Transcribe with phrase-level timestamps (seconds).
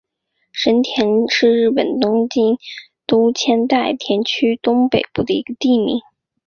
[0.51, 2.57] 神田是日本东京
[3.05, 5.99] 都千代田区东北部的一个地名。